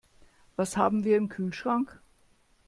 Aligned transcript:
Was 0.55 0.77
haben 0.77 1.03
wir 1.03 1.15
im 1.15 1.29
Kühlschrank? 1.29 2.01